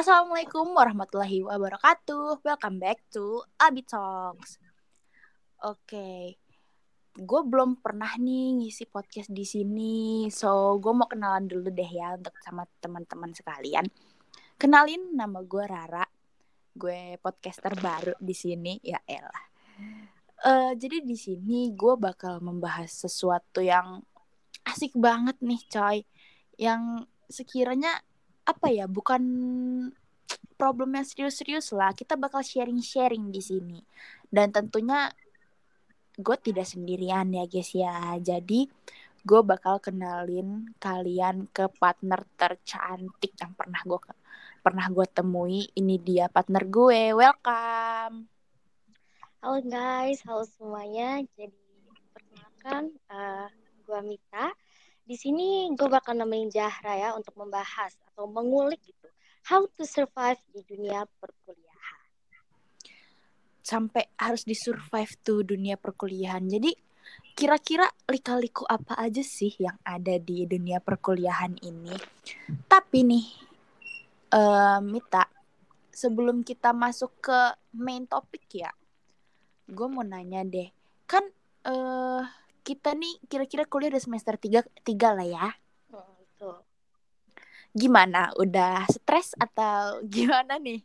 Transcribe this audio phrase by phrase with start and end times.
[0.00, 2.40] Assalamualaikum warahmatullahi wabarakatuh.
[2.40, 4.56] Welcome back to Abi Talks.
[5.60, 6.40] Oke,
[7.12, 12.16] gue belum pernah nih ngisi podcast di sini, so gue mau kenalan dulu deh ya
[12.16, 13.84] untuk sama teman-teman sekalian.
[14.56, 16.08] Kenalin nama gue Rara,
[16.72, 19.44] gue podcaster baru di sini, ya elah.
[20.40, 24.00] Uh, jadi di sini gue bakal membahas sesuatu yang
[24.64, 25.98] asik banget nih, coy.
[26.56, 28.00] Yang sekiranya
[28.50, 29.22] apa ya bukan
[30.58, 31.96] problem yang serius-serius lah.
[31.96, 33.80] Kita bakal sharing-sharing di sini.
[34.28, 35.08] Dan tentunya
[36.20, 38.18] gue tidak sendirian ya guys ya.
[38.20, 38.68] Jadi
[39.20, 43.98] gue bakal kenalin kalian ke partner tercantik yang pernah gue
[44.60, 45.72] pernah gue temui.
[45.72, 47.16] Ini dia partner gue.
[47.16, 48.28] Welcome.
[49.40, 50.20] Halo guys.
[50.28, 51.24] Halo semuanya.
[51.40, 51.56] Jadi
[52.12, 53.48] perkenalkan uh,
[53.88, 54.52] gue Mita
[55.10, 59.10] di sini gue bakal nemenin Jahra ya untuk membahas atau mengulik gitu
[59.50, 62.00] how to survive di dunia perkuliahan.
[63.58, 66.46] Sampai harus disurvive tuh dunia perkuliahan.
[66.46, 66.70] Jadi
[67.34, 71.94] kira-kira lika-liku apa aja sih yang ada di dunia perkuliahan ini?
[72.70, 73.26] Tapi nih,
[74.30, 75.26] uh, Mita,
[75.90, 77.38] sebelum kita masuk ke
[77.74, 78.70] main topik ya,
[79.66, 80.70] gue mau nanya deh,
[81.10, 81.26] kan
[81.66, 82.22] uh,
[82.60, 85.48] kita nih kira-kira kuliah udah semester 3 tiga lah ya.
[85.90, 86.60] Hmm,
[87.70, 88.34] Gimana?
[88.36, 90.82] Udah stres atau gimana nih?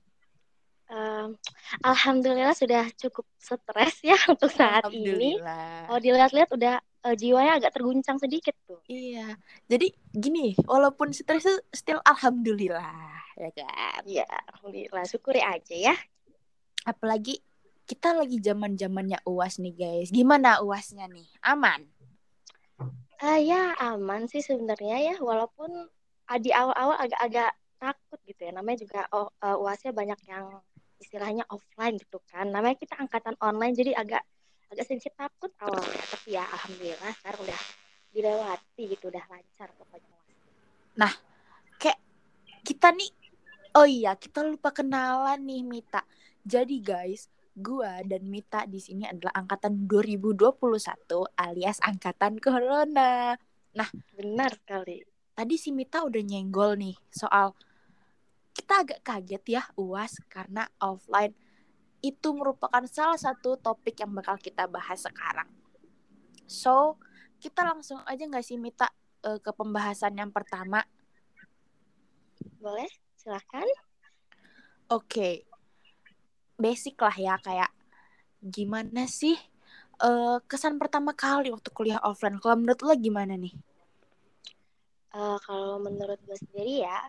[0.86, 1.34] Um,
[1.82, 5.42] Alhamdulillah sudah cukup stres ya untuk saat ini.
[5.90, 8.78] Kalau dilihat-lihat udah uh, jiwanya agak terguncang sedikit tuh.
[8.86, 9.34] Iya.
[9.66, 14.02] Jadi gini, walaupun stres still alhamdulillah, ya kan?
[14.06, 15.06] Iya, alhamdulillah.
[15.10, 15.96] Syukuri aja ya.
[16.86, 17.42] Apalagi
[17.86, 20.10] kita lagi zaman zamannya uas nih guys.
[20.10, 21.26] Gimana uasnya nih?
[21.46, 21.86] Aman?
[23.22, 25.72] Uh, ya aman sih sebenarnya ya, walaupun
[26.28, 28.52] uh, di awal-awal agak-agak takut gitu ya.
[28.52, 30.60] Namanya juga oh, uh, uasnya banyak yang
[31.00, 32.50] istilahnya offline gitu kan.
[32.50, 34.26] Namanya kita angkatan online jadi agak
[34.74, 36.04] agak sedikit takut awalnya.
[36.10, 37.60] Tapi ya alhamdulillah sekarang udah
[38.12, 40.18] dilewati gitu, udah lancar pokoknya.
[40.96, 41.14] Nah,
[41.78, 42.00] kayak
[42.66, 43.12] kita nih,
[43.78, 46.02] oh iya kita lupa kenalan nih Mita.
[46.46, 50.60] Jadi guys, gua dan Mita di sini adalah angkatan 2021
[51.40, 53.40] alias angkatan corona.
[53.76, 55.00] Nah, benar sekali.
[55.36, 57.56] Tadi si Mita udah nyenggol nih soal
[58.56, 61.36] kita agak kaget ya UAS karena offline
[62.00, 65.48] itu merupakan salah satu topik yang bakal kita bahas sekarang.
[66.48, 67.00] So,
[67.40, 68.88] kita langsung aja nggak sih Mita
[69.28, 70.86] uh, ke pembahasan yang pertama?
[72.62, 72.88] Boleh,
[73.20, 73.68] silahkan.
[74.88, 75.55] Oke, okay
[76.56, 77.72] basic lah ya kayak
[78.40, 79.36] gimana sih
[80.02, 82.40] uh, kesan pertama kali waktu kuliah offline?
[82.42, 83.54] Kalau menurut lo gimana nih?
[85.16, 87.00] Uh, kalau menurut gue sendiri ya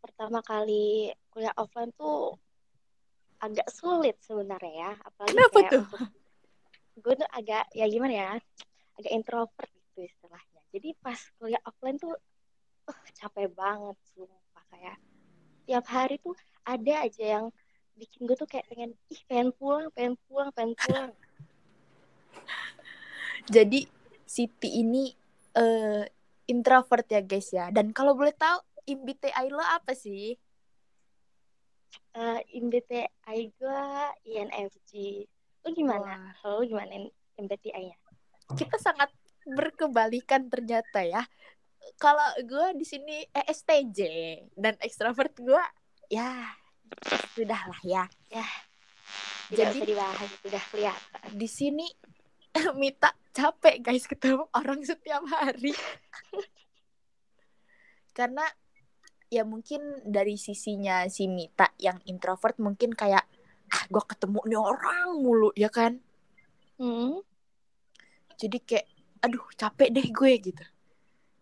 [0.00, 2.38] pertama kali kuliah offline tuh
[3.42, 4.92] agak sulit sebenarnya ya.
[5.04, 5.84] Apalagi Kenapa kayak tuh?
[6.98, 8.30] Gue tuh agak ya gimana ya
[8.98, 10.60] agak introvert gitu istilahnya.
[10.72, 12.16] Jadi pas kuliah offline tuh
[12.88, 14.64] uh, capek banget sumpah.
[14.72, 14.96] Kayak
[15.68, 16.32] tiap hari tuh
[16.64, 17.46] ada aja yang
[17.98, 21.10] bikin gue tuh kayak pengen ih pengen pulang pengen pulang pengen pulang.
[23.54, 23.90] Jadi
[24.28, 25.08] Siti ini
[25.56, 26.04] uh,
[26.46, 27.72] introvert ya guys ya.
[27.74, 30.36] Dan kalau boleh tahu MBTI lo apa sih?
[32.14, 33.84] Uh, MBTI gue
[34.28, 34.92] INFJ
[35.64, 36.36] lo gimana?
[36.38, 37.08] Kalau lo gimana
[37.40, 38.08] MBTI-nya
[38.56, 39.12] kita sangat
[39.44, 41.22] berkebalikan ternyata ya.
[42.00, 43.98] Kalau gue di sini ESTJ
[44.56, 45.64] dan ekstrovert gue
[46.12, 46.52] ya
[47.38, 48.04] sudah lah ya.
[48.32, 48.46] Ya.
[49.48, 51.20] Tidak jadi dibahas sudah kelihatan.
[51.32, 51.86] di sini
[52.80, 55.72] Mita capek guys ketemu orang setiap hari.
[58.16, 58.44] Karena
[59.32, 63.24] ya mungkin dari sisinya si Mita yang introvert mungkin kayak
[63.68, 66.00] ah gue ketemu nih orang mulu ya kan?
[66.78, 67.26] Hmm.
[68.38, 68.86] jadi kayak
[69.18, 70.64] aduh capek deh gue gitu.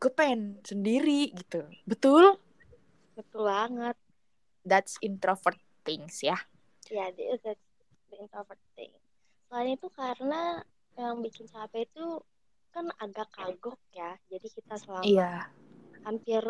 [0.00, 1.66] Gue pengen sendiri gitu.
[1.84, 2.40] Betul?
[3.16, 3.96] Betul banget
[4.66, 6.34] that's introvert things ya.
[6.90, 7.62] Ya, yeah, that's
[8.10, 8.90] the introvert thing.
[9.46, 10.60] Selain itu karena
[10.98, 12.20] yang bikin capek itu
[12.74, 14.18] kan agak kagok ya.
[14.28, 15.46] Jadi kita selama yeah.
[16.02, 16.42] hampir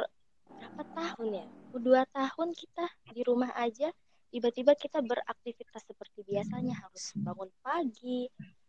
[0.49, 1.47] berapa tahun ya?
[1.77, 3.93] Dua tahun kita di rumah aja.
[4.33, 8.27] Tiba-tiba kita beraktivitas seperti biasanya harus bangun pagi,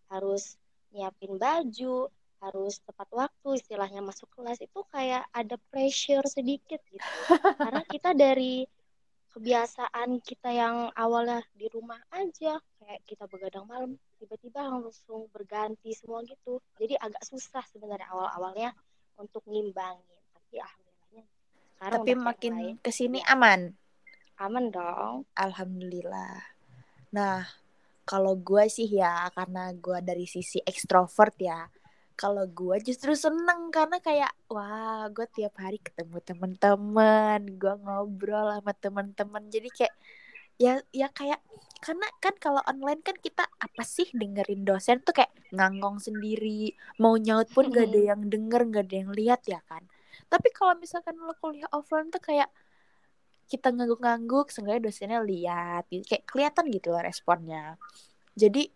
[0.08, 0.56] harus
[0.94, 2.08] nyiapin baju,
[2.40, 7.02] harus tepat waktu istilahnya masuk kelas itu kayak ada pressure sedikit gitu.
[7.58, 8.64] Karena kita dari
[9.38, 16.26] kebiasaan kita yang awalnya di rumah aja kayak kita begadang malam tiba-tiba langsung berganti semua
[16.26, 18.74] gitu jadi agak susah sebenarnya awal-awalnya
[19.22, 21.24] untuk ngimbangin tapi alhamdulillahnya
[21.78, 23.38] sekarang tapi makin ke sini ya.
[23.38, 23.78] aman
[24.38, 25.26] Aman dong.
[25.34, 26.38] Alhamdulillah.
[27.10, 27.42] Nah,
[28.06, 31.66] kalau gue sih ya karena gue dari sisi ekstrovert ya.
[32.18, 38.74] Kalau gue justru seneng karena kayak wah gue tiap hari ketemu teman-teman, gue ngobrol sama
[38.74, 39.44] teman-teman.
[39.54, 39.94] Jadi kayak
[40.58, 41.38] ya ya kayak
[41.78, 47.14] karena kan kalau online kan kita apa sih dengerin dosen tuh kayak ngangong sendiri mau
[47.22, 49.86] nyaut pun gak ada yang denger gak ada yang lihat ya kan?
[50.26, 52.50] Tapi kalau misalkan lo kuliah offline tuh kayak
[53.48, 57.78] kita ngangguk-ngangguk seenggaknya dosennya lihat kayak kelihatan gitu loh responnya.
[58.34, 58.68] Jadi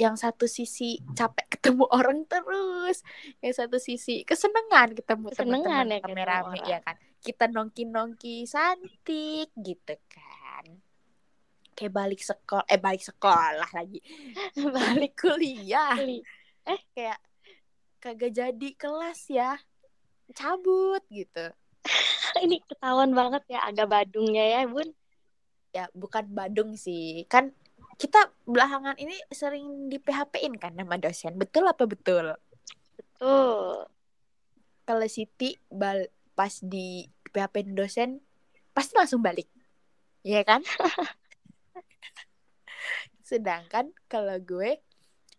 [0.00, 3.04] yang satu sisi capek ketemu orang terus
[3.44, 6.96] yang satu sisi kesenangan ketemu teman-teman ya rame-rame ya kan?
[7.22, 10.82] Kita nongki-nongki santik gitu kan.
[11.72, 14.00] Kayak balik sekolah eh balik sekolah lagi.
[14.76, 15.96] Balik kuliah.
[15.96, 16.20] Beli.
[16.92, 17.18] kayak
[17.98, 19.56] kagak jadi kelas ya.
[20.36, 21.48] Cabut gitu.
[22.44, 24.88] Ini ketahuan banget ya agak badungnya ya, Bun.
[25.72, 27.24] ya bukan Badung sih.
[27.32, 27.56] Kan
[28.02, 31.38] kita belakangan ini sering di PHP-in kan sama dosen.
[31.38, 32.34] Betul apa betul?
[33.22, 33.86] Tuh.
[34.82, 38.18] kalau Siti bal pas di PHP dosen
[38.74, 39.46] pasti langsung balik.
[40.26, 40.66] Iya kan?
[43.30, 44.82] Sedangkan kalau gue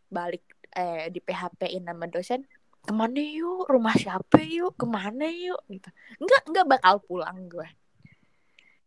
[0.07, 2.48] balik eh di PHP-in sama dosen
[2.88, 3.68] ke mana yuk?
[3.68, 4.80] Rumah siapa yuk?
[4.80, 5.60] Ke mana yuk?
[5.68, 5.92] Gitu.
[6.24, 7.68] Nggak nggak bakal pulang gue.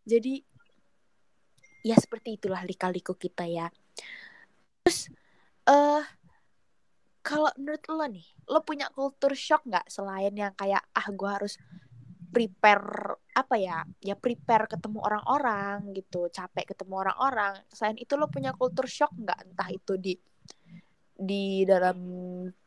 [0.09, 0.41] Jadi
[1.87, 3.71] ya seperti itulah lika-liku kita ya.
[4.83, 5.15] Terus
[5.71, 6.05] eh
[7.23, 9.87] kalau menurut lo nih lo punya kultur shock nggak?
[9.87, 11.55] Selain yang kayak ah gue harus
[12.27, 17.63] prepare apa ya ya prepare ketemu orang-orang gitu capek ketemu orang-orang.
[17.71, 19.39] Selain itu lo punya kultur shock nggak?
[19.47, 20.15] Entah itu di
[21.17, 21.97] di dalam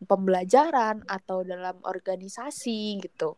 [0.02, 3.38] pembelajaran atau dalam organisasi gitu.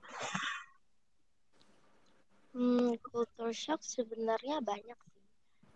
[2.51, 5.10] Hmm, culture shock sebenarnya banyak.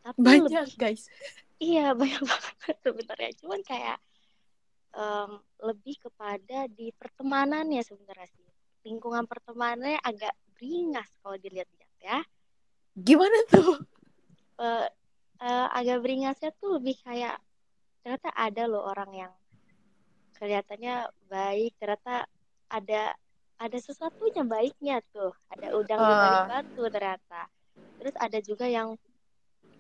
[0.06, 1.10] Tapi banyak lebih guys
[1.57, 3.31] iya banyak banget sebenarnya.
[3.42, 3.98] Cuman kayak
[4.94, 5.31] em,
[5.66, 8.48] lebih kepada di pertemanannya sebenarnya sih.
[8.86, 12.19] Lingkungan pertemanannya agak beringas kalau dilihat-lihat ya.
[12.96, 13.75] gimana tuh
[14.56, 14.88] Eh,
[15.44, 17.36] eh, agak beringasnya tuh lebih kayak
[18.00, 19.34] ternyata ada loh orang yang
[20.38, 22.24] kelihatannya baik, ternyata
[22.72, 23.12] ada
[23.56, 25.31] ada sesuatunya baiknya tuh.
[25.52, 26.48] Ada udang di balik Ah.
[26.60, 27.42] batu ternyata.
[28.00, 28.96] Terus ada juga yang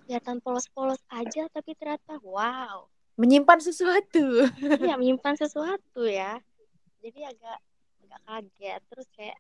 [0.05, 2.85] kelihatan polos-polos aja tapi ternyata wow,
[3.17, 4.45] menyimpan sesuatu
[4.85, 6.39] iya menyimpan sesuatu ya.
[7.01, 7.59] Jadi agak
[8.05, 8.81] agak kaget.
[8.89, 9.37] Terus kayak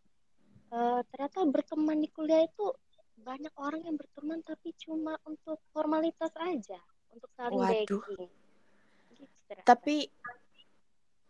[0.73, 2.73] eh, ternyata berteman di kuliah itu
[3.21, 6.77] banyak orang yang berteman tapi cuma untuk formalitas aja,
[7.09, 8.01] untuk saling Waduh.
[8.05, 8.29] Gitu
[9.47, 9.65] ternyata.
[9.65, 10.09] tapi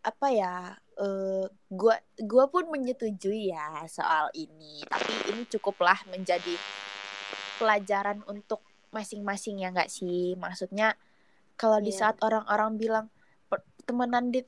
[0.06, 0.54] apa ya
[0.96, 6.54] eh gua gua pun menyetujui ya soal ini tapi ini cukuplah menjadi
[7.58, 8.62] pelajaran untuk
[8.96, 10.96] masing-masing ya nggak sih maksudnya
[11.54, 11.98] kalau di Iya.
[12.08, 13.06] saat orang-orang bilang
[13.46, 14.40] "Per- temenan di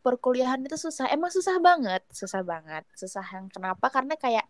[0.00, 4.46] perkuliahan itu susah emang susah banget susah banget susah yang kenapa karena kayak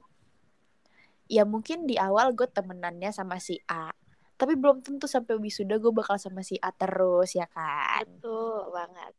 [1.26, 3.90] ya mungkin di awal gue temenannya sama si A
[4.36, 9.12] tapi belum tentu sampai wisuda gue bakal sama si A terus ya kan Betul banget.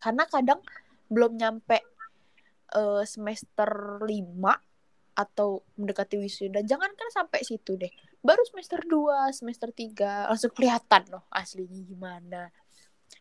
[0.00, 0.60] karena kadang
[1.06, 1.78] belum nyampe
[2.72, 3.68] eh, semester
[4.00, 4.08] 5
[5.12, 7.92] atau mendekati wisuda jangankan sampai situ deh
[8.22, 12.40] baru semester 2 semester 3 langsung kelihatan loh aslinya gimana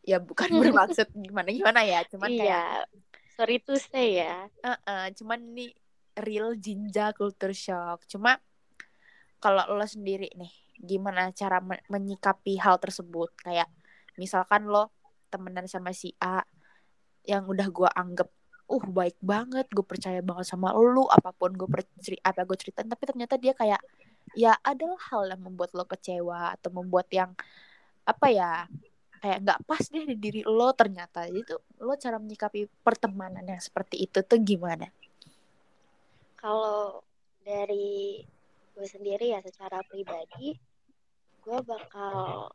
[0.06, 3.10] ya bukan bermaksud gimana gimana ya cuman kayak iya.
[3.32, 4.46] Sorry to say ya.
[4.62, 5.74] "Eh-eh, cuman ini
[6.20, 8.38] real jinja culture shock cuma
[9.42, 13.66] kalau lo sendiri nih gimana cara me- menyikapi hal tersebut kayak
[14.20, 14.94] misalkan lo
[15.34, 16.44] temenan sama si A
[17.26, 18.30] yang udah gue anggap
[18.72, 21.68] uh baik banget gue percaya banget sama lu apa pun gue
[22.24, 23.82] apa gue ceritain tapi ternyata dia kayak
[24.38, 27.32] ya adalah hal yang membuat lo kecewa atau membuat yang
[28.08, 28.52] apa ya
[29.22, 34.02] kayak nggak pas deh di diri lo ternyata itu lo cara menyikapi pertemanan yang seperti
[34.10, 34.90] itu tuh gimana
[36.42, 37.06] Kalau
[37.46, 38.18] dari
[38.74, 40.58] gue sendiri ya secara pribadi,
[41.38, 42.50] gue bakal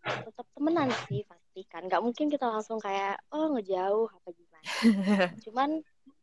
[0.00, 1.84] tetap temenan sih pasti kan.
[1.92, 4.64] Gak mungkin kita langsung kayak oh ngejauh apa gimana.
[5.44, 5.70] Cuman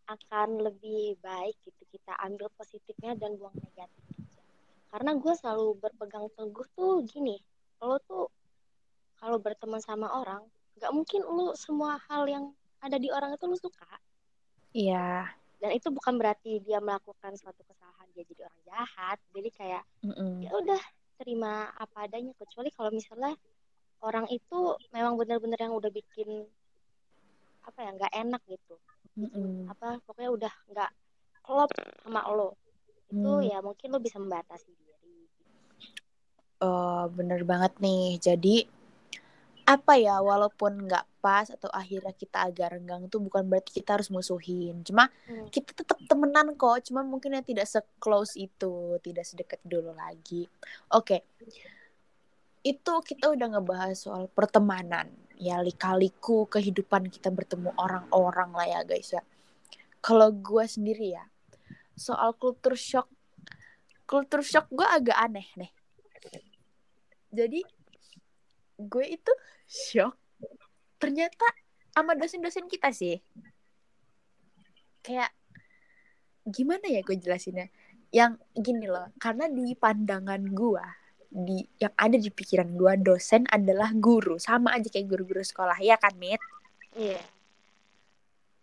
[0.05, 4.14] akan lebih baik gitu kita ambil positifnya dan buang negatifnya.
[4.95, 7.35] Karena gue selalu berpegang teguh tuh gini,
[7.83, 8.31] lo tuh
[9.19, 10.39] kalau berteman sama orang,
[10.79, 13.91] gak mungkin lu semua hal yang ada di orang itu lu suka.
[14.75, 15.35] iya
[15.65, 20.43] dan itu bukan berarti dia melakukan suatu kesalahan dia jadi orang jahat jadi kayak Mm-mm.
[20.43, 20.81] ya udah
[21.17, 23.33] terima apa adanya kecuali kalau misalnya
[24.03, 26.43] orang itu memang benar-benar yang udah bikin
[27.65, 28.75] apa ya nggak enak gitu
[29.17, 29.71] Mm-mm.
[29.71, 30.91] apa pokoknya udah nggak
[31.41, 31.71] klop
[32.03, 32.53] sama lo
[33.05, 33.45] itu Hmm.
[33.45, 34.83] ya mungkin lo bisa membatasi diri
[36.63, 38.15] Oh, bener banget nih.
[38.17, 38.63] Jadi
[39.65, 44.07] apa ya, walaupun nggak pas atau akhirnya kita agak renggang tuh bukan berarti kita harus
[44.07, 44.81] musuhin.
[44.85, 45.49] Cuma Hmm.
[45.51, 46.79] kita tetap temenan kok.
[46.85, 50.47] Cuma mungkin yang tidak se-close itu, tidak sedekat dulu lagi.
[50.93, 51.25] Oke.
[52.63, 55.11] Itu kita udah ngebahas soal pertemanan.
[55.35, 59.21] Ya lika-liku kehidupan kita bertemu orang-orang lah ya guys ya.
[59.99, 61.25] Kalau gue sendiri ya,
[61.95, 63.07] soal kultur shock,
[64.05, 65.71] kultur shock gue agak aneh nih.
[67.31, 67.61] Jadi
[68.75, 69.31] gue itu
[69.65, 70.15] shock
[70.99, 71.47] ternyata
[71.95, 73.19] sama dosen-dosen kita sih.
[74.99, 75.31] Kayak
[76.43, 77.71] gimana ya gue jelasinnya?
[78.11, 80.85] Yang gini loh, karena di pandangan gue
[81.35, 85.99] di yang ada di pikiran gue dosen adalah guru sama aja kayak guru-guru sekolah ya
[85.99, 86.39] kan Mit
[86.95, 87.19] Iya.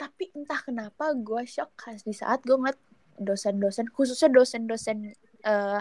[0.00, 2.80] tapi entah kenapa gue shock kan di saat gue ngeliat
[3.24, 5.80] dosen-dosen khususnya dosen-dosen eh,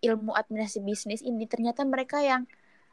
[0.00, 2.48] ilmu administrasi bisnis ini ternyata mereka yang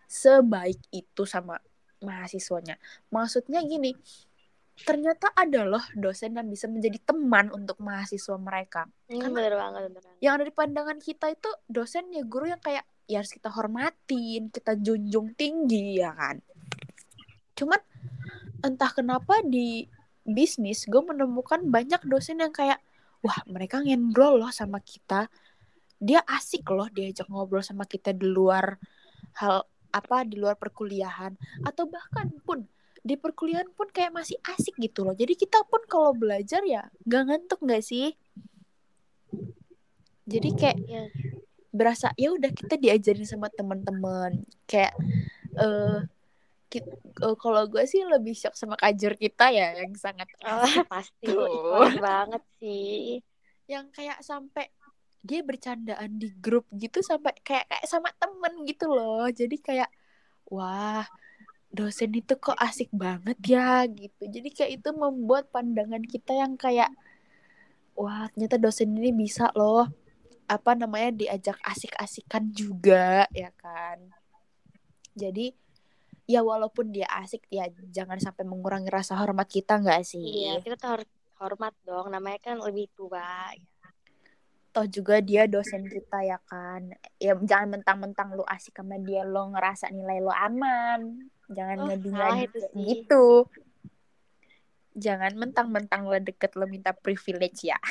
[0.08, 1.60] sebaik itu sama
[2.04, 2.80] mahasiswanya.
[3.12, 3.96] Maksudnya gini
[4.78, 8.86] ternyata ada loh dosen yang bisa menjadi teman untuk mahasiswa mereka.
[9.10, 12.62] Hmm, Karena- bener banget, bener yang ada di pandangan kita itu dosen ya guru yang
[12.62, 16.44] kayak ya harus kita hormatin, kita junjung tinggi ya kan.
[17.58, 17.82] Cuman
[18.62, 19.88] entah kenapa di
[20.28, 22.84] bisnis gue menemukan banyak dosen yang kayak
[23.24, 25.30] wah mereka ngobrol loh sama kita.
[25.98, 28.78] Dia asik loh diajak ngobrol sama kita di luar
[29.42, 31.34] hal apa di luar perkuliahan
[31.66, 32.68] atau bahkan pun
[33.02, 35.16] di perkuliahan pun kayak masih asik gitu loh.
[35.16, 38.14] Jadi kita pun kalau belajar ya gak ngantuk gak sih?
[40.28, 41.04] Jadi kayak Iya.
[41.72, 44.92] berasa ya udah kita diajarin sama teman-teman kayak
[45.56, 46.04] eh
[46.80, 50.62] ki- eh, kalau gue sih lebih shock sama kajur kita ya yang sangat Oh,
[50.94, 51.34] pasti.
[51.98, 53.22] Banget sih.
[53.68, 54.72] yang kayak sampai
[55.20, 59.28] dia bercandaan di grup gitu sampai kayak kayak sama temen gitu loh.
[59.28, 59.92] Jadi kayak
[60.48, 61.04] wah
[61.68, 64.24] dosen itu kok asik banget ya gitu.
[64.24, 66.88] Jadi kayak itu membuat pandangan kita yang kayak
[67.98, 69.90] wah ternyata dosen ini bisa loh
[70.48, 74.00] apa namanya diajak asik-asikan juga ya kan.
[75.12, 75.52] Jadi
[76.28, 80.44] ya walaupun dia asik ya jangan sampai mengurangi rasa hormat kita nggak sih?
[80.44, 82.12] Iya, kita tuh harus hormat dong.
[82.12, 83.56] Namanya kan lebih tua.
[84.76, 86.94] toh juga dia dosen kita ya kan?
[87.18, 91.18] Ya jangan mentang-mentang lu asik sama dia lo ngerasa nilai lo aman.
[91.50, 93.50] Jangan Oh, itu gitu.
[94.94, 97.80] Jangan mentang-mentang lo deket lo minta privilege ya.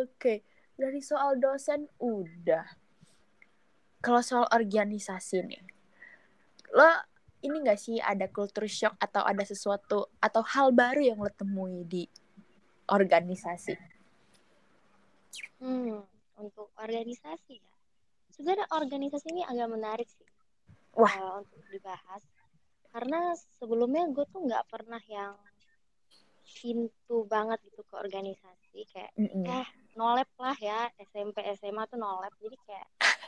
[0.00, 0.40] Oke
[0.82, 2.66] dari soal dosen udah
[4.02, 5.62] kalau soal organisasi nih
[6.74, 6.90] lo
[7.42, 11.86] ini gak sih ada culture shock atau ada sesuatu atau hal baru yang lo temui
[11.86, 12.06] di
[12.90, 13.92] organisasi
[15.62, 16.02] Hmm,
[16.42, 17.74] untuk organisasi ya.
[18.34, 20.26] Sebenarnya organisasi ini agak menarik sih.
[20.98, 21.14] Wah.
[21.14, 22.22] eh, untuk dibahas.
[22.90, 23.30] Karena
[23.62, 25.38] sebelumnya gue tuh nggak pernah yang
[26.52, 29.46] pintu banget gitu ke organisasi kayak Mm-mm.
[29.46, 29.66] eh
[29.96, 32.88] nolep lah ya SMP SMA tuh nolep jadi kayak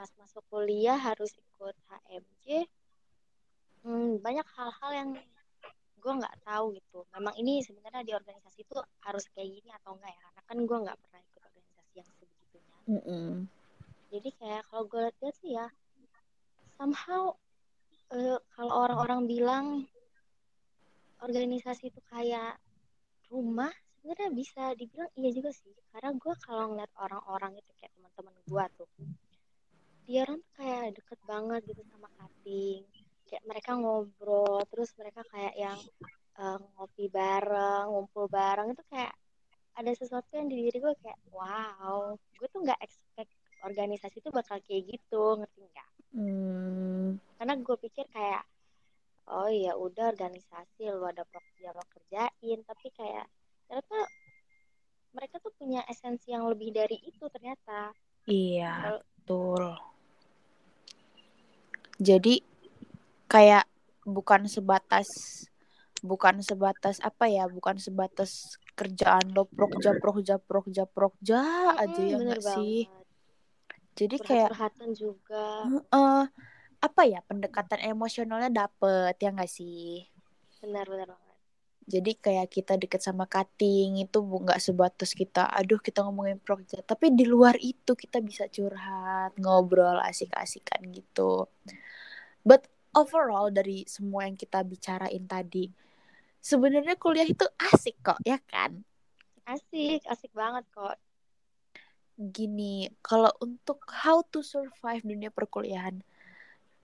[0.00, 2.64] pas masuk kuliah harus ikut HMJ
[3.84, 5.10] hmm, banyak hal-hal yang
[6.00, 7.04] gue nggak tahu gitu.
[7.12, 10.20] Memang ini sebenarnya di organisasi itu harus kayak gini atau enggak ya?
[10.24, 12.76] Karena kan gue nggak pernah ikut organisasi yang sebegitunya.
[12.88, 13.28] Mm-mm.
[14.10, 15.68] jadi kayak kalau gue lihat sih ya
[16.74, 17.36] somehow
[18.10, 19.66] eh, kalau orang-orang bilang
[21.20, 22.56] organisasi itu kayak
[23.28, 25.70] rumah sebenarnya bisa dibilang iya juga sih.
[25.92, 28.88] Karena gue kalau ngeliat orang-orang itu kayak teman-teman gue tuh
[30.10, 32.82] tuh kayak deket banget gitu sama kating
[33.30, 35.78] kayak mereka ngobrol terus mereka kayak yang
[36.38, 39.14] eh, ngopi bareng ngumpul bareng itu kayak
[39.78, 43.30] ada sesuatu yang di diri gue kayak wow gue tuh nggak expect
[43.62, 45.90] organisasi itu bakal kayak gitu ngerti nggak?
[46.16, 48.42] Hmm, karena gue pikir kayak
[49.30, 52.58] oh ya udah organisasi lu ada proyek lo kerjain.
[52.64, 53.28] Tapi kayak
[53.68, 53.98] ternyata
[55.12, 57.92] mereka tuh punya esensi yang lebih dari itu ternyata.
[58.26, 59.64] Iya, Kalau- betul.
[62.00, 62.34] Jadi
[63.32, 63.64] kayak
[64.16, 65.08] bukan sebatas
[66.00, 71.40] bukan sebatas apa ya, bukan sebatas kerjaan lo prokja prokja prokja prokja
[71.76, 72.88] aja ya Mm, bener nggak sih?
[73.98, 75.44] Jadi kayak curhat-curhatan juga
[75.92, 76.24] eh,
[76.86, 80.08] apa ya pendekatan emosionalnya dapet ya nggak sih?
[80.60, 81.29] benar-benar banget
[81.90, 86.86] Jadi kayak kita deket sama cutting itu bu- nggak sebatas kita, aduh kita ngomongin project,
[86.86, 91.50] tapi di luar itu kita bisa curhat, ngobrol asik-asikan gitu.
[92.46, 95.66] But overall dari semua yang kita bicarain tadi,
[96.38, 98.86] sebenarnya kuliah itu asik kok, ya kan?
[99.50, 100.94] asik asik banget kok
[102.20, 106.04] gini, kalau untuk how to survive dunia perkuliahan,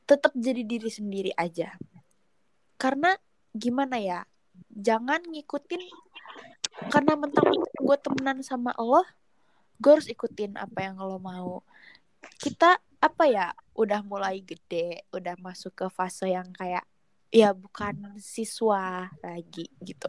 [0.08, 1.76] tetap jadi diri sendiri aja.
[2.80, 3.12] Karena
[3.52, 4.24] gimana ya,
[4.72, 5.82] jangan ngikutin
[6.92, 9.02] karena mentang-mentang gue temenan sama lo,
[9.80, 11.64] gue harus ikutin apa yang lo mau.
[12.40, 16.84] Kita apa ya, udah mulai gede, udah masuk ke fase yang kayak
[17.32, 20.08] ya bukan siswa lagi gitu.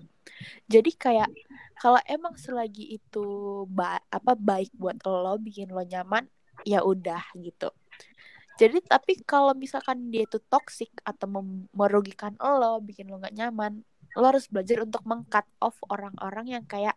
[0.68, 1.32] Jadi kayak
[1.78, 3.26] kalau emang selagi itu
[3.70, 6.26] ba apa baik buat lo bikin lo nyaman
[6.66, 7.70] ya udah gitu
[8.58, 11.30] jadi tapi kalau misalkan dia itu toxic atau
[11.70, 13.86] merugikan lo bikin lo nggak nyaman
[14.16, 16.96] lo harus belajar untuk mengcut off orang-orang yang kayak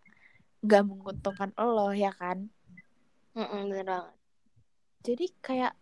[0.62, 2.52] nggak menguntungkan lo ya kan
[3.34, 4.16] mm -mm, bener banget
[5.00, 5.72] jadi kayak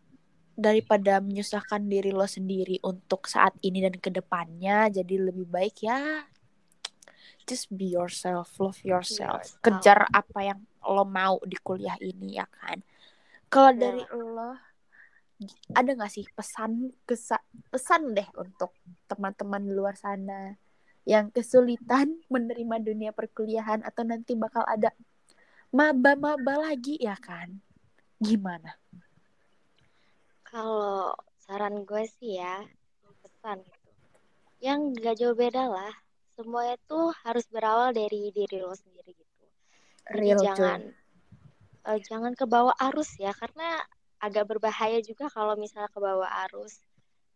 [0.58, 6.26] daripada menyusahkan diri lo sendiri untuk saat ini dan ke depannya jadi lebih baik ya
[7.48, 9.56] just be yourself, love yourself.
[9.64, 12.84] Kejar apa yang lo mau di kuliah ini ya kan.
[13.48, 13.80] Kalau yeah.
[13.80, 14.52] dari lo
[15.72, 17.38] ada gak sih pesan kesa
[17.70, 18.74] pesan deh untuk
[19.06, 20.50] teman-teman di luar sana
[21.08, 24.92] yang kesulitan menerima dunia perkuliahan atau nanti bakal ada
[25.72, 27.64] maba-maba lagi ya kan?
[28.20, 28.76] Gimana?
[30.44, 32.60] Kalau saran gue sih ya
[33.24, 33.90] pesan gitu.
[34.60, 35.94] Yang gak jauh beda lah
[36.36, 39.46] semua itu harus berawal dari diri lo sendiri gitu.
[40.06, 40.80] Jadi Real jangan
[41.88, 43.80] uh, jangan ke bawah arus ya karena
[44.20, 46.84] agak berbahaya juga kalau misalnya ke bawah arus.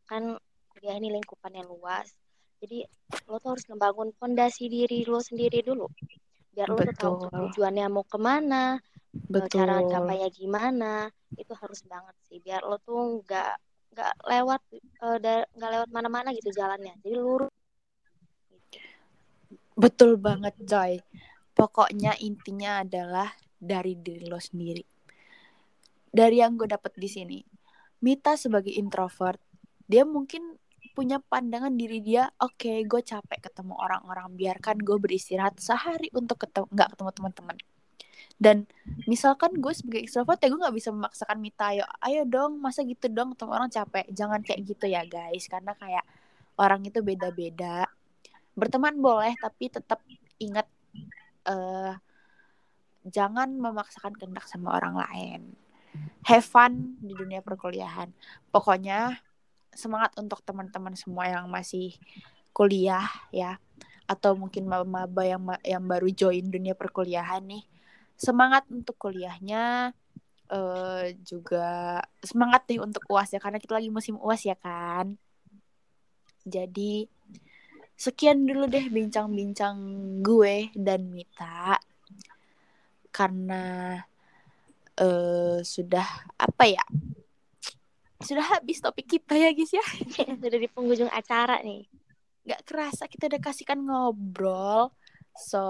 [0.04, 0.36] Kan
[0.76, 2.12] kuliah ini lingkupannya luas.
[2.62, 2.86] Jadi
[3.26, 5.90] lo tuh harus ngebangun fondasi diri lo sendiri dulu.
[6.54, 9.50] Biar lo tuh tahu tujuannya mau ke mana, eh, Betul.
[9.50, 11.10] cara capainya gimana.
[11.34, 13.52] Itu harus banget sih biar lo tuh nggak
[13.92, 16.94] nggak lewat eh, nggak uh, lewat mana-mana gitu jalannya.
[17.02, 17.50] Jadi lurus
[19.72, 21.00] Betul banget, Joy.
[21.56, 24.84] Pokoknya intinya adalah dari diri lo sendiri.
[26.12, 27.38] Dari yang gue dapet di sini,
[28.04, 29.40] Mita sebagai introvert,
[29.88, 30.60] dia mungkin
[30.92, 36.44] punya pandangan diri dia, oke, okay, gue capek ketemu orang-orang, biarkan gue beristirahat sehari untuk
[36.44, 37.56] ketemu nggak ketemu teman-teman.
[38.42, 38.56] Dan
[39.06, 43.06] misalkan gue sebagai introvert ya gue nggak bisa memaksakan Mita, ayo, ayo dong, masa gitu
[43.08, 46.04] dong ketemu orang capek, jangan kayak gitu ya guys, karena kayak
[46.60, 47.88] orang itu beda-beda.
[48.52, 50.04] Berteman boleh tapi tetap
[50.36, 50.68] ingat
[51.48, 51.96] uh,
[53.08, 55.40] jangan memaksakan kehendak sama orang lain.
[56.24, 58.08] Have fun di dunia perkuliahan.
[58.48, 59.20] Pokoknya
[59.72, 61.96] semangat untuk teman-teman semua yang masih
[62.52, 63.56] kuliah ya.
[64.06, 67.64] Atau mungkin maba yang yang baru join dunia perkuliahan nih.
[68.16, 69.96] Semangat untuk kuliahnya
[70.52, 75.16] uh, juga semangat nih untuk uas ya karena kita lagi musim uas ya kan.
[76.44, 77.08] Jadi
[77.96, 79.76] sekian dulu deh bincang-bincang
[80.20, 81.80] gue dan Mita.
[83.12, 83.96] Karena
[85.00, 86.06] uh, sudah
[86.36, 86.84] apa ya
[88.24, 89.84] sudah habis topik kita ya guys ya.
[90.42, 91.86] Sudah di penghujung acara nih.
[92.42, 94.90] Nggak kerasa kita udah kasihkan ngobrol.
[95.36, 95.62] So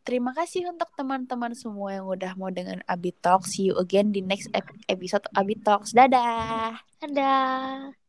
[0.00, 4.24] terima kasih untuk teman-teman semua yang udah mau dengan Abi Talk see you again di
[4.24, 4.48] next
[4.88, 5.92] episode Abi Talks.
[5.92, 6.80] Dadah!
[7.00, 7.99] Dadah